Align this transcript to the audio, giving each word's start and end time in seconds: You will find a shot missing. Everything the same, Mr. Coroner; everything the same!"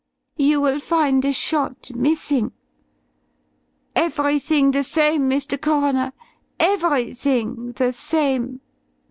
You 0.37 0.59
will 0.61 0.79
find 0.79 1.23
a 1.25 1.31
shot 1.31 1.91
missing. 1.93 2.53
Everything 3.95 4.71
the 4.71 4.83
same, 4.83 5.29
Mr. 5.29 5.61
Coroner; 5.61 6.13
everything 6.59 7.73
the 7.73 7.93
same!" 7.93 8.61